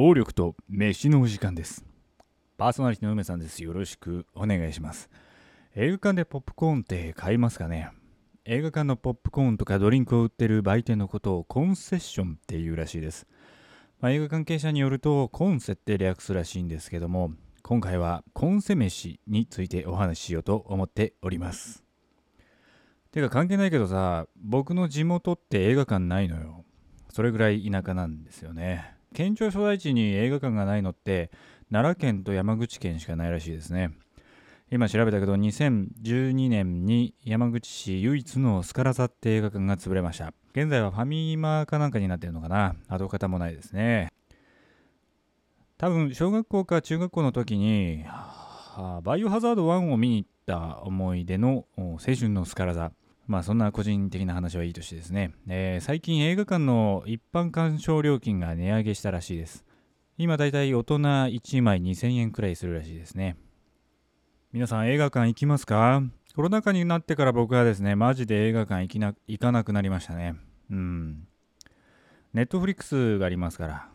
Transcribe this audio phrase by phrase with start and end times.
[0.00, 1.84] 暴力と飯のお時間です。
[2.56, 3.64] パーソナリティの梅さんです。
[3.64, 5.10] よろしくお願いします。
[5.74, 7.90] 映画館でポップコーンって買いますかね？
[8.44, 13.26] 映画館のポップコーンとかドリンクを売ってる売店のことをコンセッションっていうらしいです、
[13.98, 17.32] まあ、映画関係者によるとコンセって略すらしいんですけども
[17.64, 21.82] 今回はコンセ飯についてお話ししようと思っております。
[23.10, 26.64] てか関係ないけどさ僕の地元って映画館ないのよ。
[27.12, 28.96] それぐらい田舎なんですよね。
[29.14, 31.30] 県庁所在地に映画館がないのって
[31.70, 33.92] 奈良県と山口県しかないらしいですね。
[34.70, 40.34] 今調べたけど2012年に山口市唯一のスカラザって映画館が潰れました。
[40.52, 42.76] 現在はファミマかなんかになってるのかな。
[42.88, 44.12] 跡形もないですね。
[45.78, 48.04] 多分小学校か中学校の時に
[49.02, 52.92] バイオハザード1を見に行った思い出の青春のスカラ座。
[53.28, 59.66] まあそんな個人的な話はいいとしてですね、えー、最近映画館の一般鑑賞料金が値上げしたらしいです。
[60.16, 63.36] 今だいたい大人1枚2000円くらいするらしいですね。
[64.50, 66.02] 皆さん映画館行きますか？
[66.34, 70.36] コロナ禍になってから僕はですね、マジで映画館行きな行かなくなりましたね。
[70.70, 71.28] うん。
[72.32, 73.88] ネットフリックスがありますから。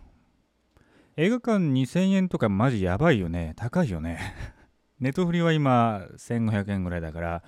[1.18, 3.54] 映画館2000円とかマジやばいよね。
[3.56, 4.20] 高いよね。
[5.00, 7.44] ネットフリは今1500円ぐらいだから、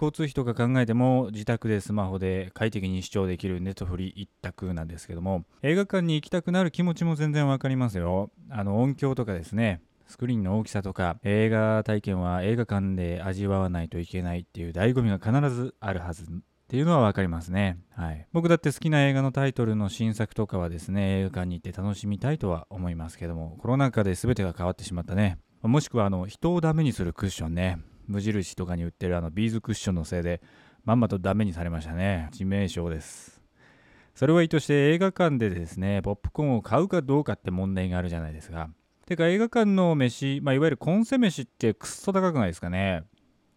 [0.00, 17.78] 交通費とか考えても自宅でスマホで快適に視聴できるネットフリ一択なんですけども映画館に行きたくなる気持ちも全然わかりますよあの音響とかですねスクリーンの大きさとか映画体験は映画館で味わわないといけないっていう醍醐味が必ずあるはずっていうのは分かりますね。
[17.94, 18.26] はい。
[18.30, 25.38] 僕だって好きな映画のタイトルの新作とかはですね、映画館に行って楽しみたいとは思いますけども、コロナ禍で全てが変わってしまったね。
[25.62, 27.78] もしくはあの人をダメにするクッションね。
[28.08, 30.40] 無印とかに売ってるあのビーズクッションのせいで
[30.84, 32.30] まんまとダメにされましたね。
[32.32, 33.40] 致命傷です。
[34.14, 38.70] それはいいとして映画館でですねポップコーンを買うかどうかって問題があるじゃないですか。
[39.06, 43.04] てか映画館の飯、まあ、いわゆるコンセ飯ってくっそ高くないですかね。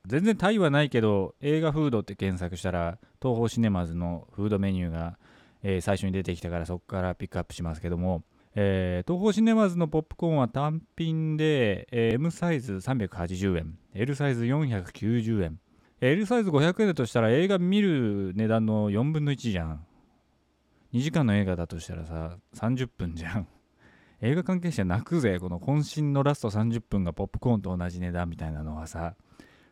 [0.05, 5.17] 全然タイはないけど映画フードって検索したら東宝シネマズのフードメニューが、
[5.63, 15.59] えー、最初に出てきたからそこからピックアップしますけどもえー、東宝シネマズのポップコーンは単品で、えー、M サイズ380円、L サイズ490円。
[16.01, 19.85] L サイズ500円だとしたら映画見る値段の4分の1じゃん。
[20.93, 23.47] 2時間の映画だとしたらさ、30分じゃん。
[24.19, 25.39] 映画関係者泣くぜ。
[25.39, 29.15] この渾身のラスト30分がポップコーンと同じ値段みたいなのはさ、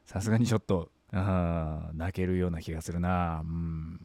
[0.06, 3.42] さすがにちょっと、泣けるような気がするな。
[3.44, 4.00] うん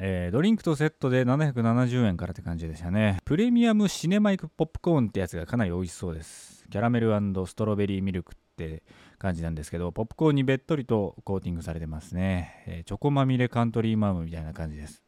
[0.00, 3.18] えー、ドリンクとセットで770円からって感じでしたね。
[3.24, 6.64] プレミアムシネマイクポップコーンってやつがかなり美味しそうです。
[6.70, 7.10] キャラメル
[7.46, 8.84] ストロベリーミルクって
[9.18, 12.62] 感じなんですけど、ポップコーンにべっとりとコーティングされてますね。
[12.66, 15.02] えー、チョコまみれカントリーマームみたいな感じです。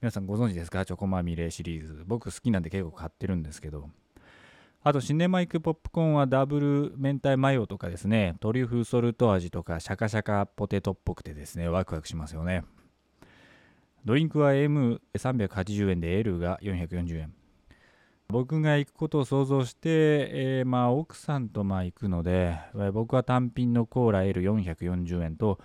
[0.00, 0.86] 皆さんご存知ですか？
[0.86, 2.04] チョコまみれシリーズ。
[2.06, 3.90] 僕好きなんで結構買ってるんですけど。
[4.82, 12.64] あと、シネマイクポップコーンはダブル明太マヨとかですね、トリュフソルト味とかシャカシャカポテトっぽくてですね、ワクワクしますよね。
[14.04, 17.32] ドリンクは M380 円で L が440円。
[18.28, 22.58] 僕が行くことを想像して、えー、まあ奥さんとまあ行くので、
[22.92, 25.58] 僕は単品のコーラ L440 円と、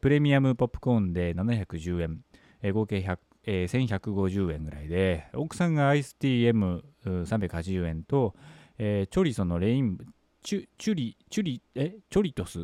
[0.00, 2.20] プレミアムポップコーンで710円、
[2.62, 6.82] えー、合計100、えー、1150円ぐらいで、奥さんがアイスティー
[7.24, 8.34] M380 円と、
[8.76, 9.98] えー、チョリソのレイン、
[10.42, 12.60] チュチュリ、チュリ、え、チョリトス？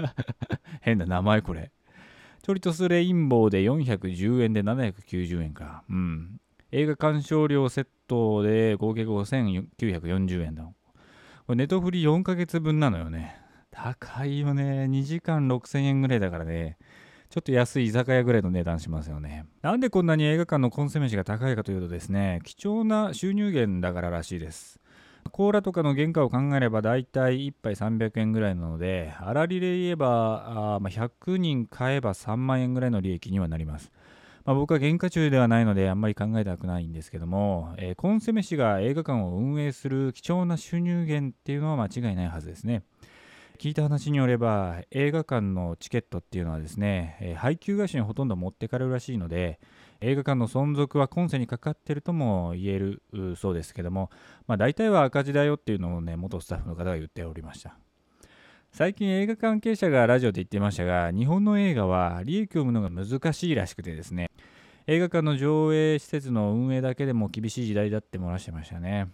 [0.80, 1.70] 変な名前これ。
[2.46, 5.82] チョリトスレインボーで410円で790円か。
[5.90, 6.40] うん。
[6.70, 10.62] 映画鑑賞料セットで合計5940円だ。
[10.62, 10.72] こ
[11.48, 13.34] れネトフリ4ヶ月分なのよね。
[13.72, 14.84] 高いよね。
[14.88, 16.78] 2時間6000円ぐらいだからね。
[17.30, 19.46] ちょっと安い居酒屋ぐらいの値段しますよね。
[19.62, 24.78] なんでこんなに映画館のコンセメ飯が高いかというとですね、貴重な収入源だかららしいです。
[25.28, 33.92] コーラとかの原価を考えれば大体1杯300円ぐらいなので、粗利で言えばあ、まあ、100人買えば3万円ぐらいの利益にはなります。
[34.44, 42.82] まあ、僕は原価中ではないのであんまり考えたくないんですけども、えー、コンセ飯が映画館を運営する貴重な収入源っていうのは間違いないはずですね。
[43.58, 49.58] 聞いた話によれば映画館のチケットっていうのはですね、えー、配給会社にほとんど持ってかれるらしいので、
[50.00, 53.02] 映画館の存続は今世にかかってるとも言える
[53.36, 54.10] そうですけども、
[54.46, 57.76] まあ、大体は赤字だよっていうのをね、元スタッフの方が言っておりました。
[58.72, 64.30] 最近映画関係者がラジオで言ってましたが、日本の映画は利益を生むのが難しいらしくてですね、
[64.86, 69.08] 映画館の上映施設の運営だけでも厳しい時代だって漏らしてましたね。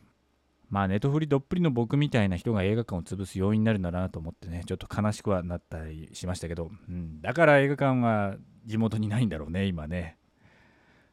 [0.69, 10.17] まあ、ネトフリどっぷりの僕みたいな人が映画館を潰す要因になるんだなと思ってね、ちょっと悲しくはなったりしましたけど、うん、だから映画館は地元にないんだろうね、今ね。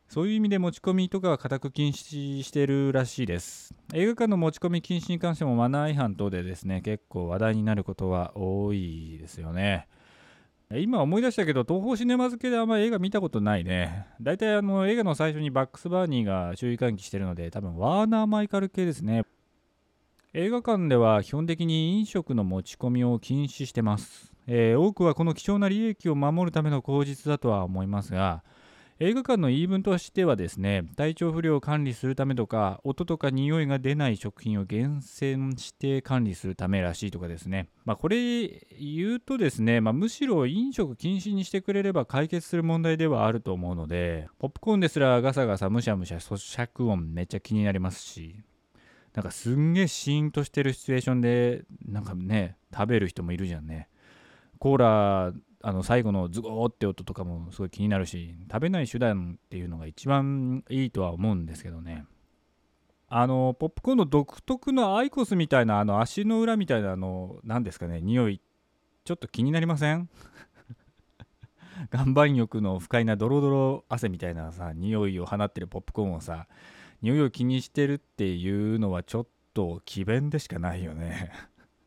[0.09, 3.75] そういう意味で持ち込みとかは固く禁止してるらしいです。
[3.93, 9.87] 映画館の持ち込み禁止に関してもマナー違反等でですね結構話題になることは多いですよね。
[10.71, 14.07] 今思い出したけど東宝シネマ付けであんまり映画見たことないね。
[14.19, 19.25] 大体あの映画の最初にバックスバーニーが注意喚起してるので多分ワーナーマイカル系ですね。
[20.33, 28.43] 映画館では基本的に飲食の持ち込みを禁止してます、えー、多くはこの貴重な利益を守るための口実だとは思いますが
[29.01, 37.69] 映画館の言い分としてはですね体調不良を管理するためとか音とか匂いが出ない食品を厳選して管理するためらしいとかですね。
[37.85, 38.17] まあこれ
[38.77, 46.35] 言うとですね、まあ、むしろ飲食禁止にしてくれれば解決する問題ではあると思うのでポップコーンですらガサガサむしゃむしゃ咀
[46.67, 48.35] 嚼音めっちゃ気になりますし
[49.13, 53.87] なんかすんげえシーンとしてるシチュエーションでなんかね食べる人もいるじゃんね。
[54.59, 62.05] コーラあの最後のズゴーって音とかもすごい気になるし食べない手段っていうのが一番いいとは思うんですけどね。
[63.11, 68.39] あのポップコーンの独特のアイコスみたいなあの足の裏みたいなあの何ですかね匂い。
[69.03, 70.09] ちょっと気になりません？
[71.93, 76.47] 岩盤浴の不快なドロドロ汗みたいなさ匂いを放ってるポップコーンをさ
[77.01, 81.31] 匂いを気にしてるっていうのはちょっと詭弁でしかないよね。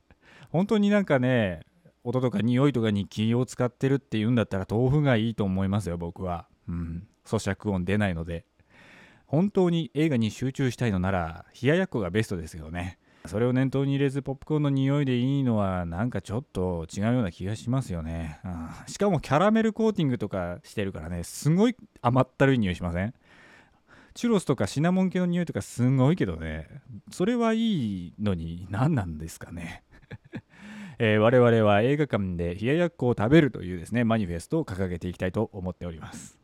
[0.50, 1.60] 本当になんかね
[2.04, 6.46] 音とか匂いとかに気を使ってるっていうんだったら豆腐がいいと思いますよ僕は。
[6.68, 7.06] うん。
[7.24, 8.44] 咀嚼音出ないので。
[9.26, 12.98] 本当に映画に集中したいのなら冷ややっこがベストですよね。
[13.24, 23.14] それを念頭に入れずポップコーンの匂いでいいのはなんかちょっと違うような気がしますよね、うん、しかもキャラメルコーティングとかしてるからねすごい甘ったるい匂いしません？
[24.14, 26.68] チュロスとかシナモン系の匂いとかすごいけどね。
[27.12, 29.84] それはいいのに何なんですかね。
[30.98, 36.38] えー、我々は映画館で冷ややっこを食べるというですねマニフェストを掲げていきたいと思っております。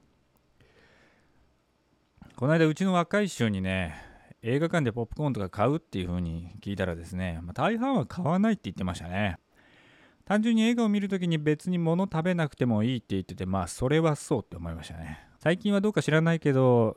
[2.36, 3.94] この間うちの若い衆にね
[4.42, 9.38] 映画館でポップコーンとか買うっていう風に聞いたらですね、まあ、大半は買わないって言ってましたね。
[10.24, 15.20] 単純に映画を見るときに別に物食べなくてもいいって言っててまあそれはそうって思いましたね。
[15.40, 16.96] 最近はどうか知らないけど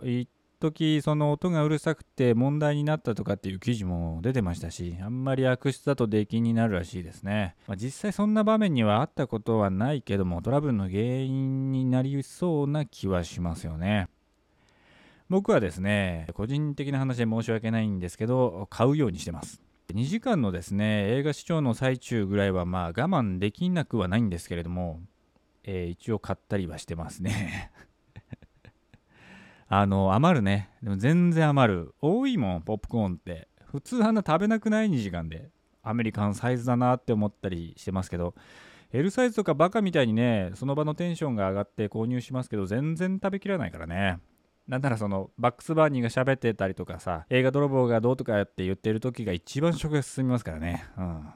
[0.61, 14.07] 時その音がうるさくて問題になったとかっていう記事も出てましたしあんまり悪質だと出禁になるらしいですね、まあ、実際そんな場面にはあったことはないけどもトラブルの原因になりそうな気はしますよね。
[15.29, 19.61] 僕はですね個人的な話で申し訳ないんですけど買うようにしてます。
[19.93, 24.99] 2時間のですね映画視聴の最中ぐらいはまあ我慢できなくはないんですけれども、
[25.63, 27.71] えー、一応買ったりはしてますね。
[29.73, 30.69] あの、余るね。
[30.83, 31.95] でも全然余る。
[32.01, 33.47] 多いもん、ポップコーンって。
[33.63, 35.49] 普通あんな食べなくない2時間で。
[35.81, 38.35] アメリカンサイズだなって思ったりしてますけど、
[38.91, 44.19] L サイズとかバカみたいにね、その場のテンションが上がって購入しますけど、全然食べきらないからね。
[44.67, 50.83] なんならそのバックスバーニーが喋ってたりとかさ、映画泥棒がどうとかやって言ってる時が一番食が進みますからね。
[50.97, 51.29] うん。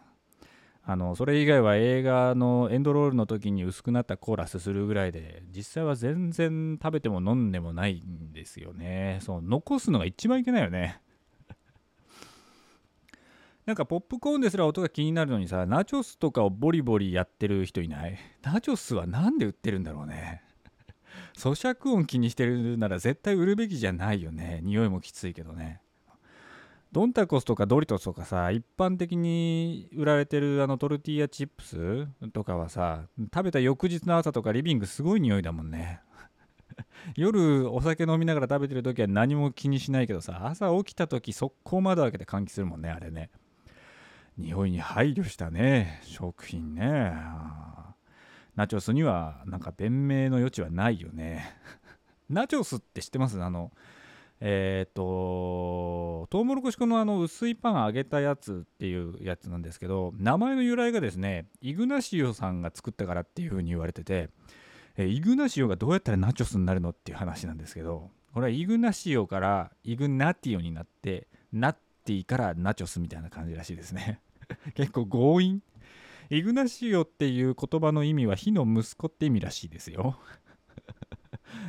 [0.88, 9.18] あのそれ以外は映画のエンドロールの時に薄くなったコーラスするぐらいで実際は全然食べても飲んでもないんですよね。
[9.22, 11.02] そう残すのが一番いけないよね。
[13.66, 18.20] なんかポップコーンですら音が気になるのにさナチョスとかをボリボリやってる人いない？
[18.44, 20.44] ナチョスは何で売ってるんだろうね。
[21.36, 24.60] 咀嚼音気にしてるなら絶対売るべきじゃないよね。
[24.62, 25.82] 匂いもきついけどね。
[26.96, 36.00] ドンタコスとかドリトスとかさ一般的に売られてるあのトルティーヤチップスとかはさ食べた翌日の朝とかリビングすごい匂いだもんね。
[37.18, 43.30] 夜お酒飲みながら食べてる時は何も気にしないけどさ朝起きた時速攻窓開けて換気するもんねあれね。
[44.38, 47.12] 匂いに配慮したね食品ね。
[48.56, 51.58] ナチョスにはなんか弁明の余地はないよね。
[52.30, 53.44] ナチョスって知ってます？
[53.44, 53.74] あの
[54.42, 64.30] えっ、ー、とトウモロコシ粉のあの薄いパン揚げたやつっていうやつなんですけど名前の由来がですねイグナシオさんが作ったからっていう風に言われてて、
[64.98, 74.20] えイグナシオがどうやったらナチョスになるのっていう話なんですけどこれはイグナシオからイグナティオになってナッティからナチョスみたいな感じらしいですね。
[74.76, 75.62] 結構強引。
[76.30, 80.18] イグナシオっていう言葉の意味は火の息子って意味らしいですよ。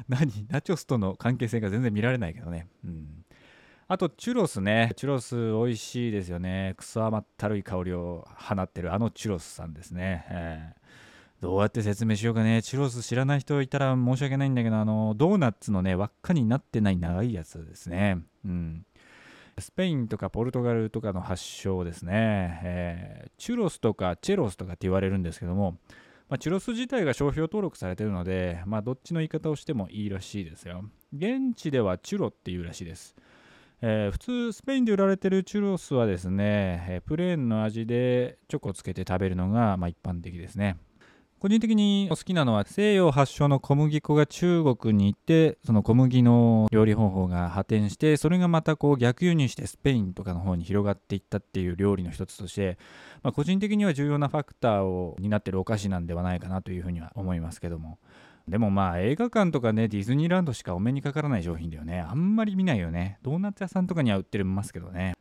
[0.09, 2.69] 何ナチョスとの関係性が全然見られないけどね。
[2.85, 3.25] うん。
[3.89, 4.93] あと、チュロスね。
[4.97, 6.75] チュロス美味しいですよね。
[6.77, 10.25] クソ甘ったるい香りを放ってるあのチュロスさんですね。
[10.29, 12.63] えー、どうやって説明しようかね。
[12.63, 18.19] チュロス知らない人いたら申し訳ないんだけど、あの、ドーナツのね、輪っかになってない長いやつですね。
[18.45, 18.87] うん。
[19.59, 22.61] スペインとかポルトガルとかの発祥ですね。
[22.65, 25.79] えー、チュロスとかチェロスとかって言われるんですけども、
[26.29, 30.85] まあ、チュロス自体が商標登録されてるので、まあ、どっちの言い方をしてもいいらしいですよ。
[31.13, 33.15] 現地ではチュロっていうらしいです。
[33.81, 40.79] えー、普通スペインで売られてるチュロスはですね、えー、プレーンの味でチョコをつけて食べるのが、まあ、一般的ですね。
[41.39, 52.79] 個人的に好きなのは西洋発祥の小麦粉が中国に行ってその小麦の料理方法が発展してそれがまたこう逆輸入してスペインとかの方に広がっていったっていう料理の一つとして、
[53.23, 57.99] まあ、個人的には重要なファクターを担ってるお菓子なんではないかなというふうには思いますけども。
[58.49, 62.01] でもまあ映画館とかねディズニーランドしかお目にかからない商品だよね。
[62.01, 63.19] あんまり見ないよね。
[63.23, 65.15] ドーナツ屋さんとかには売ってるますけどね。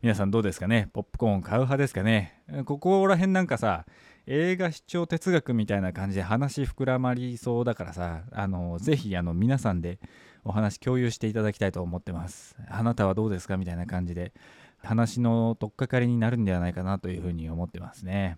[0.00, 0.88] 皆さんどうですかね？
[0.92, 2.42] ポップコーン買う派ですかね？
[2.64, 3.84] ここら辺なんかさ
[4.30, 9.98] 映画視聴哲学みたいな感じで話膨らまりそうだからさあのぜひあの皆さんで
[10.44, 12.54] お話共有していただきたいと思ってます。
[12.68, 14.34] あなたはどうですかみたいな感じで
[14.82, 18.36] 話の取っかかりになるんではないかなというふうに思ってますね。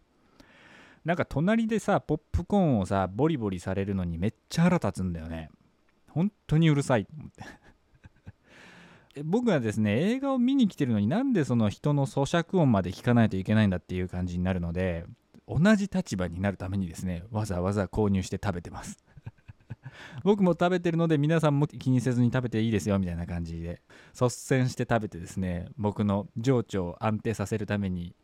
[1.05, 5.51] なんか隣でさ、ポップコーンをさ、ボリボリされるのにめっちゃ腹立つんだよね。
[6.09, 7.07] 本当にうるさい。
[7.07, 15.05] と思って僕はですね、映画を見に来てるのになんでその人の咀嚼音まで聞かないといけないんだっていう感じになるので、
[15.59, 18.99] 同じ立場になるためにですね、わざわざ購入して食べてます
[20.25, 28.14] 僕も食べてるので皆さんも気にせずに食べていいですよみたいな感じで率先して食べてですね僕の情緒を安定させるために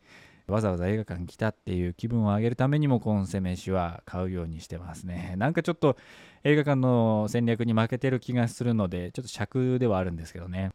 [0.48, 5.34] わざわざ映画館来たっていう気分を上げるためにもコンセ飯は買うようにしてますね。
[5.38, 5.96] なんかちょっと
[6.44, 10.70] 映画館の戦略に負けてる気がするので、ちょっと尺ではあるんですけどね。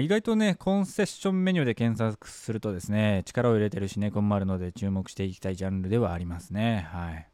[0.00, 6.88] 意外とね、コンセッションメニューで検索するとですね、力を入れてるシネコンもあるので注目していきたいジャンルではありますね。
[6.92, 7.28] はい。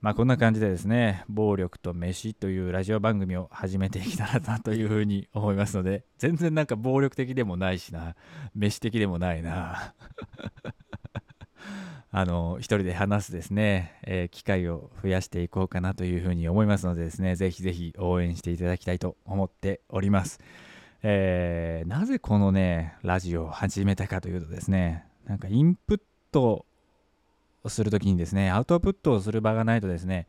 [0.00, 8.14] まあこんな感じでですね、暴力と飯というラジオ番組を始めていけたらなというふうに思いますので、全然なんか暴力的でもないしな、
[8.54, 9.94] 飯的でもないな。
[12.14, 20.38] あの、一人で話すですね、えー、機会を増やしていこうかなというふうに思いますのでですね、ぜひぜひ応援していただきたいと思っております。
[21.02, 26.64] えー、なぜこのね、ラジオを始めたかというとですね、なんかインプット
[27.64, 30.26] をするときにですね、アウトプットをする場がないとですね、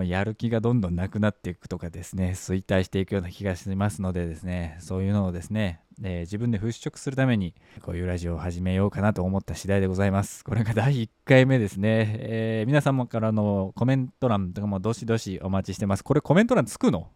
[0.00, 10.44] やる気がどんどんなくなっていくとかですね、衰退していくような気がしますのでですね、そういうのをですね、えー、自分で払拭するために、こういうラジオを始めようかなと思った次第でございます。
[10.44, 12.16] これが第1回目ですね。
[12.18, 16.02] えー、皆様からのコメント欄とかもどしどしお待ちしてます。
[16.02, 17.10] これコメント欄つくの？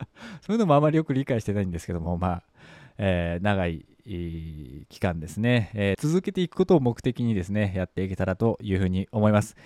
[0.42, 2.42] そういうのもあまりよく理解してないんですけども、まあ、
[2.98, 3.86] えー、長い
[4.88, 9.56] 期間ですね、えー、続けていくことを目的にですね、やっていけたらというふうに思います。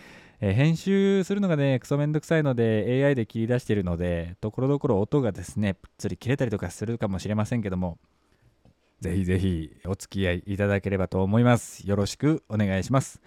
[0.41, 7.99] えー、編集するのがね、クソめんどくさいので AI で切り出しているので、ところどころ音がですね、ぷっつり切れたりとかするかもしれませんけども、
[9.01, 11.87] ぜひぜひお付き合いいただければと思います。
[11.89, 13.21] よろしくお願いします。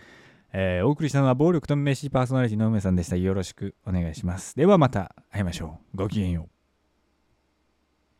[0.52, 3.16] えー、お送りしたのは暴力と飯パーソナリティの梅さんでした。
[3.16, 4.56] よろしくお願いします。
[4.56, 5.98] ではまた会いましょう。
[5.98, 6.59] ごきげんよう。